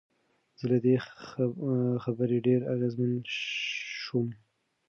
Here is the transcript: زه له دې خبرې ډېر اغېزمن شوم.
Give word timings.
زه 0.59 0.65
له 0.71 0.77
دې 0.85 0.95
خبرې 2.03 2.37
ډېر 2.47 2.61
اغېزمن 2.73 3.11
شوم. 4.03 4.27